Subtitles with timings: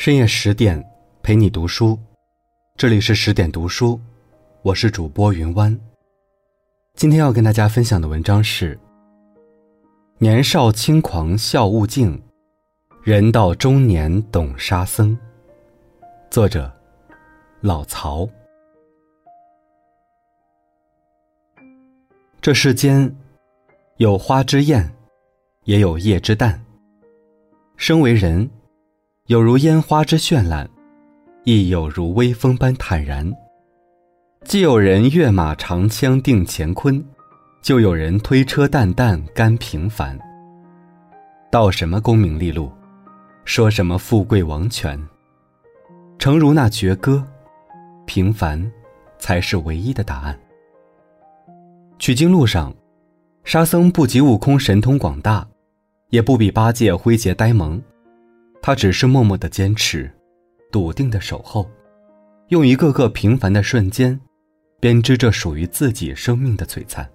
[0.00, 0.82] 深夜十点，
[1.22, 1.98] 陪你读书。
[2.74, 4.00] 这里是十点读书，
[4.62, 5.78] 我是主播云湾。
[6.94, 8.80] 今天要跟大家分享的文章是：
[10.16, 12.18] 年少轻狂笑悟净，
[13.02, 15.14] 人到中年懂沙僧。
[16.30, 16.72] 作者：
[17.60, 18.26] 老曹。
[22.40, 23.14] 这世间
[23.98, 24.90] 有花之艳，
[25.64, 26.58] 也有叶之淡。
[27.76, 28.50] 生为人。
[29.30, 30.68] 有如烟花之绚烂，
[31.44, 33.32] 亦有如微风般坦然。
[34.42, 37.00] 既有人跃马长枪定乾坤，
[37.62, 40.18] 就有人推车担担甘平凡。
[41.48, 42.72] 道什么功名利禄，
[43.44, 45.00] 说什么富贵王权，
[46.18, 47.24] 诚如那绝歌，
[48.06, 48.60] 平凡
[49.20, 50.36] 才是唯一的答案。
[52.00, 52.74] 取经路上，
[53.44, 55.46] 沙僧不及悟空神通广大，
[56.08, 57.80] 也不比八戒诙谐呆萌。
[58.62, 60.10] 他只是默默的坚持，
[60.70, 61.68] 笃定的守候，
[62.48, 64.18] 用一个个平凡的瞬间，
[64.78, 67.08] 编织着属于自己生命的璀璨。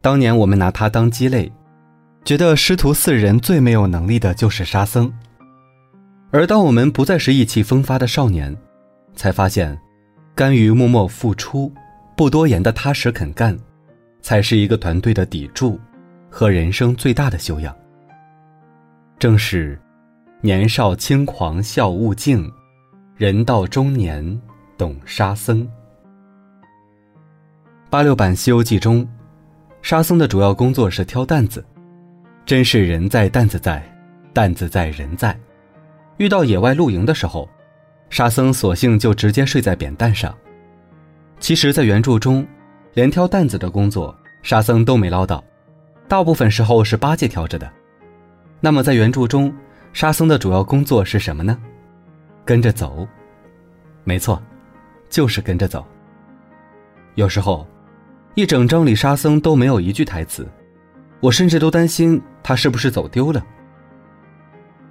[0.00, 1.50] 当年我们拿他当鸡肋，
[2.24, 5.12] 觉得师徒四人最没有能力的就是沙僧。
[6.30, 8.56] 而当我们不再是意气风发的少年，
[9.14, 9.76] 才发现，
[10.34, 11.72] 甘于默默付出，
[12.16, 13.58] 不多言的踏实肯干，
[14.22, 15.78] 才是一个团队的砥柱，
[16.30, 17.76] 和人生最大的修养。
[19.20, 19.78] 正是，
[20.40, 22.50] 年少轻狂笑悟净，
[23.16, 24.40] 人到中年
[24.78, 25.68] 懂沙僧。
[27.90, 29.06] 八六版《西游记》中，
[29.82, 31.62] 沙僧的主要工作是挑担子，
[32.46, 33.84] 真是人在担子在，
[34.32, 35.38] 担子在人在。
[36.16, 37.46] 遇到野外露营的时候，
[38.08, 40.34] 沙僧索性就直接睡在扁担上。
[41.40, 42.46] 其实，在原著中，
[42.94, 45.44] 连挑担子的工作，沙僧都没捞到，
[46.08, 47.70] 大部分时候是八戒挑着的。
[48.60, 49.52] 那么，在原著中，
[49.92, 51.58] 沙僧的主要工作是什么呢？
[52.44, 53.08] 跟着走。
[54.04, 54.42] 没错，
[55.08, 55.86] 就是跟着走。
[57.14, 57.66] 有时候，
[58.34, 60.46] 一整章里沙僧都没有一句台词，
[61.20, 63.42] 我甚至都担心他是不是走丢了。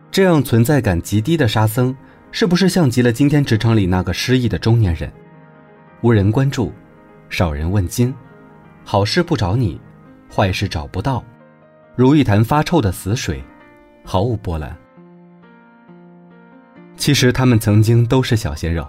[0.09, 1.95] 这样存在感极低的沙僧，
[2.31, 5.11] 是不是像极了今天职场里那个失意的中年人？
[6.01, 6.73] 无人关注，
[7.29, 8.13] 少人问津，
[8.83, 9.79] 好事不找你，
[10.33, 11.23] 坏事找不到，
[11.95, 13.43] 如一潭发臭的死水。
[14.09, 14.75] 毫无波澜。
[16.97, 18.81] 其实他们曾经都是小鲜肉。《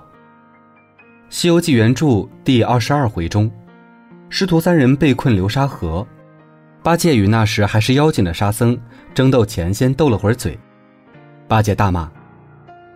[1.28, 3.50] 西游记》原著第二十二回中，
[4.30, 6.06] 师徒三人被困流沙河，
[6.82, 8.74] 八戒与那时还是妖精的沙僧
[9.12, 10.58] 争斗前先斗了会儿嘴。
[11.46, 12.10] 八戒大骂：“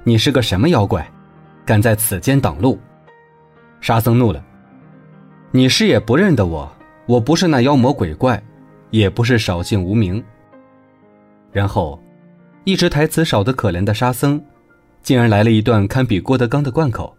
[0.02, 1.06] 你是个什么妖怪，
[1.66, 2.80] 敢在此间挡路？”
[3.82, 4.42] 沙僧怒了
[5.52, 6.72] ：“你是也不认得我，
[7.04, 8.42] 我不是那妖魔鬼怪，
[8.88, 10.24] 也不是少姓无名。”
[11.52, 12.00] 然后。
[12.64, 14.42] 一直台词少得可怜的沙僧，
[15.02, 17.14] 竟然来了一段堪比郭德纲的贯口：“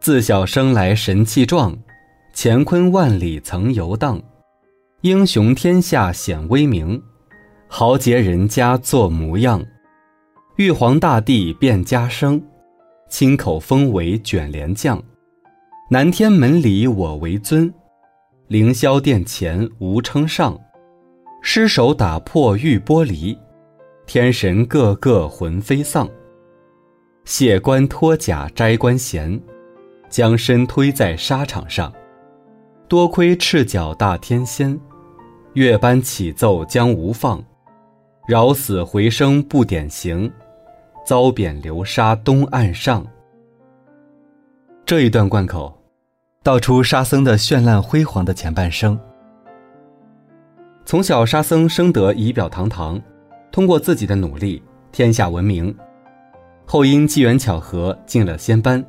[0.00, 1.76] 自小生来神气壮，
[2.34, 4.20] 乾坤万里曾游荡，
[5.02, 7.00] 英雄天下显威名，
[7.68, 9.64] 豪杰人家做模样，
[10.56, 12.42] 玉皇大帝变家生，
[13.08, 15.00] 亲口封为卷帘将，
[15.88, 17.72] 南天门里我为尊，
[18.48, 20.58] 凌霄殿前无称上。”
[21.48, 23.38] 失手打破玉玻璃，
[24.04, 26.10] 天神个个魂飞丧。
[27.24, 29.40] 卸冠脱甲摘冠衔，
[30.10, 31.92] 将身推在沙场上。
[32.88, 34.76] 多亏赤脚大天仙，
[35.52, 37.40] 月班启奏将无放。
[38.26, 40.28] 饶死回生不典型，
[41.06, 43.06] 遭贬流沙东岸上。
[44.84, 45.72] 这一段贯口，
[46.42, 48.98] 道出沙僧的绚烂辉煌的前半生。
[50.86, 53.02] 从小，沙僧生得仪表堂堂，
[53.50, 55.76] 通过自己的努力，天下闻名。
[56.64, 58.82] 后因机缘巧合进了仙班，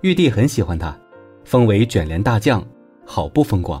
[0.00, 0.98] 玉帝很喜欢他，
[1.44, 2.60] 封为卷帘大将，
[3.06, 3.80] 好不风光。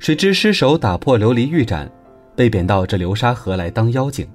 [0.00, 1.88] 谁知失手打破琉璃玉盏，
[2.34, 4.28] 被贬到这流沙河来当妖精。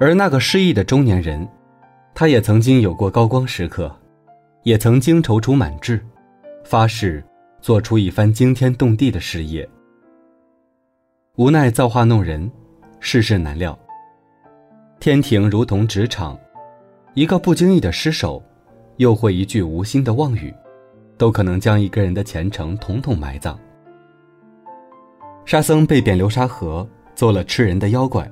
[0.00, 1.46] 而那个失意的中年人，
[2.14, 3.94] 他也曾经有过高光时刻，
[4.62, 6.00] 也曾经踌躇满志，
[6.64, 7.22] 发誓
[7.60, 9.68] 做出一番惊天动地的事业。
[11.36, 12.48] 无奈造化弄人，
[13.00, 13.76] 世事难料。
[15.00, 16.38] 天庭如同职场，
[17.14, 18.40] 一个不经意的失手，
[18.98, 20.54] 又或一句无心的妄语，
[21.18, 23.58] 都可能将一个人的前程统统埋葬。
[25.44, 28.24] 沙僧被贬流沙河，做了吃人的妖怪；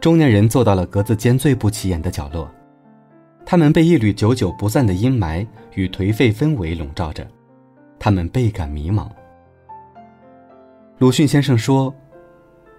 [0.00, 2.50] 中年人坐到了格子间最不起眼的角落，
[3.44, 7.28] 他们被一缕久久不散的阴霾与颓废氛围笼罩着，
[7.98, 9.06] 他们倍感迷茫。
[10.96, 11.94] 鲁迅先生说。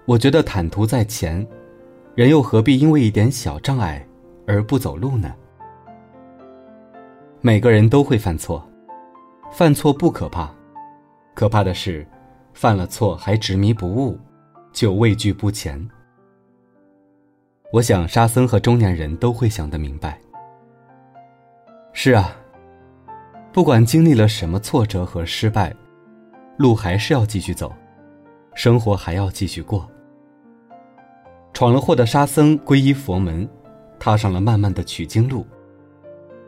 [0.08, 1.46] 我觉得坦途在前，
[2.16, 4.08] 人又何必因为一点小障碍
[4.48, 5.36] 而不走路呢？
[7.42, 8.66] 每个人都会犯错，
[9.52, 10.50] 犯错不可怕，
[11.36, 12.08] 可怕的是，
[12.54, 14.18] 犯了错还执迷不悟，
[14.72, 15.78] 就畏惧不前。
[17.74, 20.18] 我想沙僧和中年人都会想得明白。
[21.92, 22.34] 是啊，
[23.52, 25.76] 不管经历了什么挫折和失败，
[26.56, 27.74] 路还是要继续走，
[28.56, 29.86] 生活还要继续过。
[31.58, 33.50] 闯了祸的沙僧皈依佛门，
[33.98, 35.44] 踏上了漫漫的取经路。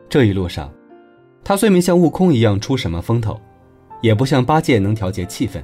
[0.08, 0.72] 这一路上，
[1.44, 3.42] 他虽没像悟空一样出什么风头，
[4.04, 5.64] 也不像八戒能调节气氛，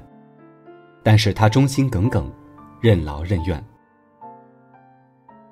[1.03, 2.27] 但是他忠心耿耿，
[2.81, 3.55] 任劳任怨。《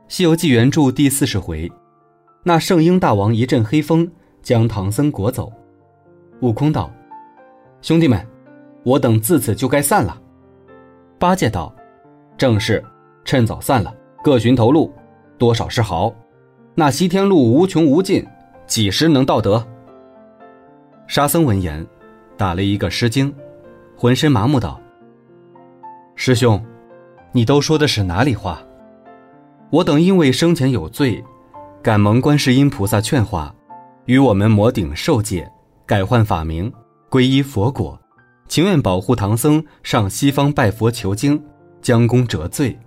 [0.07, 1.71] 西游记》原著第四十回，
[2.41, 4.11] 那圣婴大王一阵黑风
[4.41, 5.53] 将唐僧裹走，
[6.41, 6.91] 悟空道
[7.83, 8.27] ：“兄弟们，
[8.83, 10.19] 我等自此就该散了。”
[11.19, 11.71] 八戒道
[12.35, 12.83] ：“正是，
[13.25, 13.93] 趁早散了，
[14.23, 14.93] 各寻头路，
[15.37, 16.13] 多少是好。
[16.75, 18.25] 那西天路无穷无尽，
[18.65, 19.65] 几时能到得？”
[21.07, 21.85] 沙僧闻言，
[22.37, 23.33] 打了一个失惊，
[23.95, 24.79] 浑身麻木道
[26.15, 26.63] ：“师兄，
[27.31, 28.61] 你都说的是哪里话？
[29.69, 31.23] 我等因为生前有罪，
[31.81, 33.53] 感蒙观世音菩萨劝化，
[34.05, 35.51] 与我们魔顶受戒，
[35.85, 36.71] 改换法名，
[37.09, 37.99] 皈依佛果，
[38.47, 41.43] 情愿保护唐僧上西方拜佛求经，
[41.81, 42.77] 将功折罪。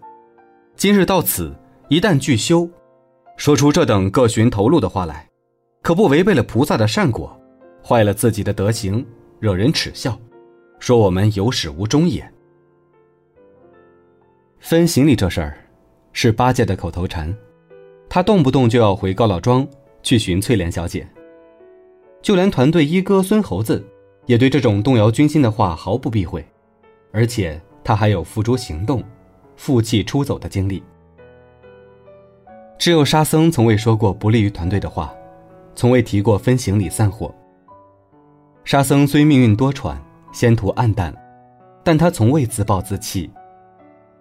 [0.77, 1.57] 今日到此，
[1.89, 2.69] 一旦具修，
[3.39, 5.27] 说出这等各寻头路的话来，
[5.81, 7.35] 可不违背了菩萨的善果？”
[7.83, 9.05] 坏了自己的德行，
[9.41, 10.19] 惹人耻笑，
[10.79, 12.31] 说我们有始无终也。
[14.59, 15.57] 分行李这事儿，
[16.13, 17.35] 是八戒的口头禅，
[18.07, 19.67] 他动不动就要回高老庄
[20.03, 21.09] 去寻翠莲小姐。
[22.21, 23.83] 就连团队一哥孙猴子，
[24.27, 26.45] 也对这种动摇军心的话毫不避讳，
[27.13, 29.03] 而且他还有付诸行动、
[29.57, 30.83] 负气出走的经历。
[32.79, 35.13] 只有沙僧从未说过不利于团队的话，
[35.75, 37.35] 从未提过分行李散伙。
[38.65, 39.97] 沙僧虽命运多舛，
[40.33, 41.15] 仙途黯淡，
[41.83, 43.31] 但他从未自暴自弃。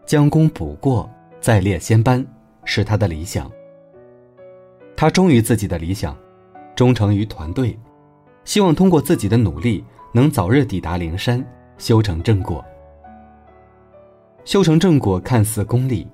[0.06, 1.10] 将功补过，
[1.42, 2.26] 再列仙班，
[2.64, 3.52] 是他的理想。
[4.96, 6.16] 他忠于自己的理想，
[6.76, 7.78] 忠诚于团队，
[8.46, 9.84] 希望通过自己的努力，
[10.14, 11.46] 能早日抵达灵山，
[11.78, 12.64] 修成正果。
[14.46, 16.08] 修成正果看似功利，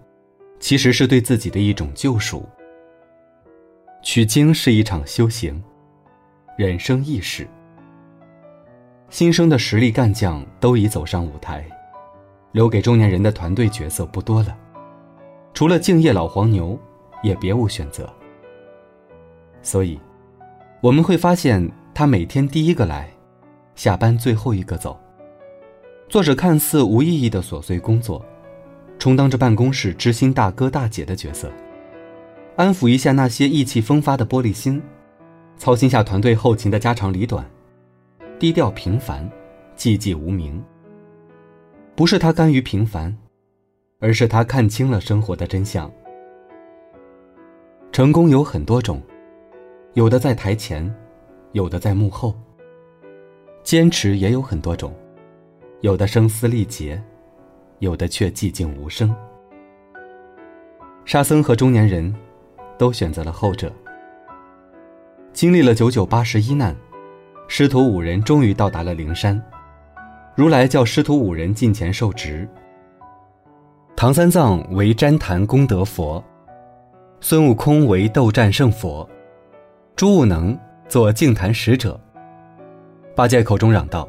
[0.57, 2.47] 其实是对自己的一种救赎。
[4.01, 5.61] 取经是一场修行，
[6.57, 7.45] 人生亦是。
[9.09, 11.69] 新生的实力干将都已走上舞台，
[12.53, 14.57] 留给中年人的团队角色不多了，
[15.53, 16.79] 除了敬业老黄牛，
[17.21, 18.09] 也别无选择。
[19.61, 19.99] 所以，
[20.79, 23.11] 我们会发现他每天第一个来，
[23.75, 24.97] 下班最后一个走，
[26.11, 28.21] 做着看似无意义的琐碎工作，
[28.99, 31.49] 充当着办公室知心大哥大姐的角色，
[32.57, 34.83] 安抚一下那些意气风发的玻璃心，
[35.55, 37.49] 操心下团队后勤的家长里短。
[38.37, 39.25] 低调平凡，
[39.77, 40.61] 寂寂无名。
[41.95, 43.17] 不是他甘于平凡，
[43.99, 45.89] 而是他看清了生活的真相。
[47.93, 49.01] 成功有很多种，
[49.93, 50.93] 有的在台前，
[51.53, 52.35] 有的在幕后。
[53.63, 54.93] 坚持也有很多种，
[55.81, 57.01] 有的声嘶力竭，
[57.79, 59.13] 有的却寂静无声。
[61.05, 62.15] 沙僧和中年人，
[62.77, 63.73] 都选择了后者。
[65.33, 66.75] 经历了九九八十一难。
[67.47, 69.41] 师徒五人终于到达了灵山，
[70.35, 72.47] 如来叫师徒五人近前受职。
[73.95, 76.23] 唐三藏为旃檀功德佛，
[77.19, 79.09] 孙悟空为斗战胜佛，
[79.95, 80.57] 朱悟能
[80.87, 81.99] 做净坛使者。
[83.15, 84.07] 八戒口中嚷道：“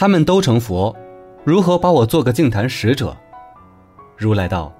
[0.00, 0.96] 他们都成佛，
[1.44, 3.14] 如何把我做个净坛使者？”
[4.16, 4.72] 如来道：“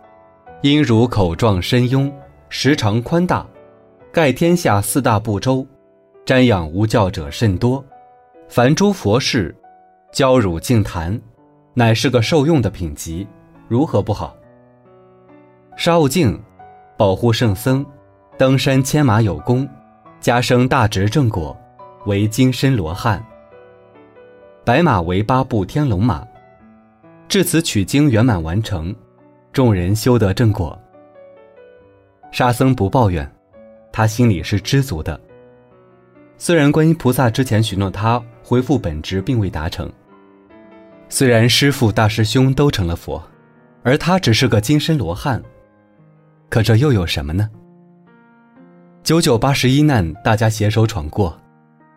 [0.64, 2.10] 因汝口壮身雍，
[2.48, 3.46] 时长宽大，
[4.10, 5.66] 盖天下四大部洲。”
[6.24, 7.84] 瞻仰无教者甚多，
[8.48, 9.54] 凡诸佛事，
[10.10, 11.20] 教汝净坛，
[11.74, 13.28] 乃是个受用的品级，
[13.68, 14.34] 如何不好？
[15.76, 16.42] 沙悟净，
[16.96, 17.84] 保护圣僧，
[18.38, 19.68] 登山牵马有功，
[20.18, 21.54] 加生大直正果，
[22.06, 23.22] 为金身罗汉。
[24.70, 26.24] 白马为八部天龙马，
[27.26, 28.94] 至此取经圆满完成，
[29.52, 30.80] 众人修得正果。
[32.30, 33.28] 沙僧不抱怨，
[33.90, 35.20] 他心里是知足的。
[36.38, 39.90] 虽然观音菩萨之前许诺他恢复本职并未达成，
[41.08, 43.20] 虽然师傅大师兄都成了佛，
[43.82, 45.42] 而他只是个金身罗汉，
[46.48, 47.50] 可这又有什么呢？
[49.02, 51.36] 九九八十一难，大家携手闯过，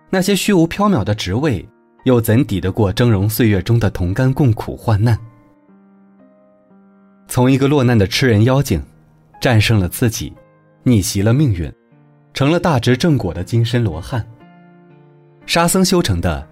[0.09, 1.63] 那些虚无缥缈的职位，
[2.03, 5.17] 又怎抵得过峥嵘岁月中的同甘共苦患难？
[7.27, 8.81] 从一个落难的吃人妖精，
[9.39, 10.33] 战胜了自己，
[10.83, 11.71] 逆袭了命运，
[12.33, 14.25] 成了大直正果的金身罗汉。
[15.45, 16.47] 沙僧修成的，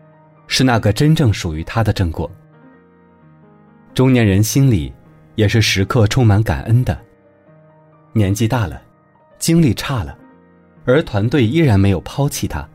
[0.48, 2.30] 是那个真正属于他的正果。
[3.94, 4.94] 中年人心里，
[5.36, 6.98] 也是时刻充满感恩的。
[8.14, 8.82] 年纪大了，
[9.38, 10.18] 精力差了，
[10.86, 12.68] 而团队依然没有抛弃他，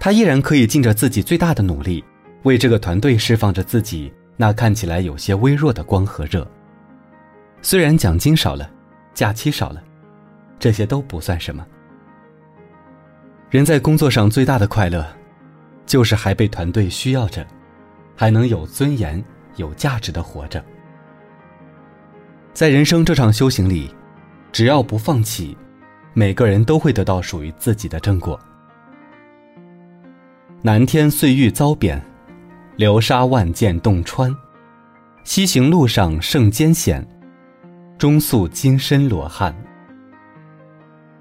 [0.00, 2.04] 他依然可以尽着自己最大的努力，
[2.42, 6.46] 为这个团队释放着自己那看起来有些微弱的光和热。
[7.62, 8.70] 虽然奖金少了，
[9.14, 9.82] 假期少了，
[10.58, 11.66] 这些都不算什么。
[13.50, 15.06] 人在工作上最大的快乐。
[15.86, 17.46] 就是还被团队需要着，
[18.14, 19.24] 还能有尊严、
[19.56, 20.62] 有价值的活着。
[22.52, 23.90] 在人生这场修行里，
[24.52, 25.56] 只要不放弃，
[26.12, 28.38] 每个人都会得到属于自己的正果。
[30.60, 32.02] 南天岁玉遭贬，
[32.74, 34.34] 流沙万箭洞穿，
[35.22, 37.06] 西行路上胜艰险，
[37.96, 39.54] 终宿金身罗汉。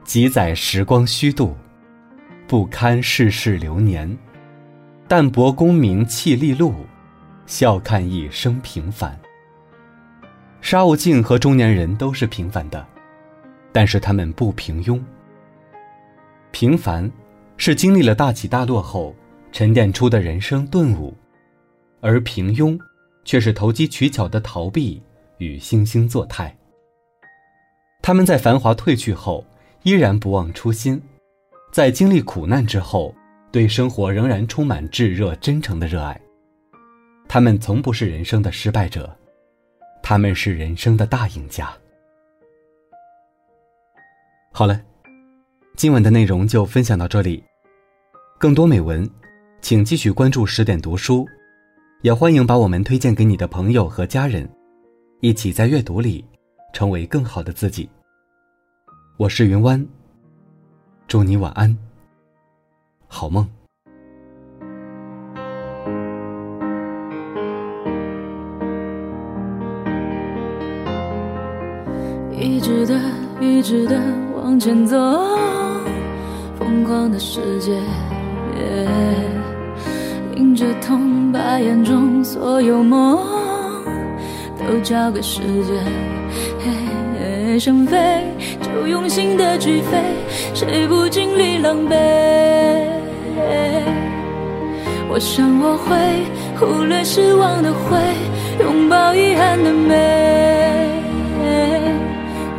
[0.03, 1.55] 几载时光虚度，
[2.47, 4.17] 不堪世事流年。
[5.07, 6.73] 淡泊功名弃利禄，
[7.45, 9.15] 笑看一生平凡。
[10.61, 12.83] 沙悟净和中年人都是平凡的，
[13.71, 14.99] 但是他们不平庸。
[16.49, 17.09] 平凡，
[17.55, 19.15] 是经历了大起大落后
[19.51, 21.15] 沉淀出的人生顿悟，
[22.01, 22.79] 而平庸，
[23.25, 25.01] 却是投机取巧的逃避
[25.37, 26.55] 与惺惺作态。
[28.01, 29.45] 他们在繁华褪去后，
[29.83, 31.01] 依然不忘初心，
[31.71, 33.13] 在经历苦难之后。
[33.49, 36.19] 对生活仍然充满炙热、真诚的热爱。
[37.29, 39.09] 他们从不是人生的失败者，
[40.03, 41.73] 他们是人生的大赢家。
[44.51, 44.79] 好了，
[45.77, 47.41] 今晚的内容就分享到这里。
[48.37, 49.09] 更多美文，
[49.67, 51.27] 请继续关注十点读书，
[52.01, 54.49] 也欢迎把我们推荐给你的朋友和家人，
[55.19, 56.23] 一起在阅读里
[56.71, 57.89] 成为更好的自己。
[59.17, 59.85] 我是云湾，
[61.05, 61.77] 祝你晚安。
[63.07, 63.45] 好梦。
[72.39, 72.97] 一直的，
[73.41, 74.01] 一直的
[74.33, 74.97] 往前走，
[76.57, 77.77] 疯狂的世界，
[80.37, 83.17] 迎着痛，把眼中所有梦
[84.59, 87.97] 都交给时间，想飞
[88.61, 89.97] 就用心的去飞，
[90.53, 91.95] 谁不经历狼狈？
[95.09, 95.97] 我想我会
[96.59, 97.97] 忽略失望的灰，
[98.63, 100.85] 拥抱遗憾的美。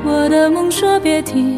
[0.04, 1.57] 我的梦说别停，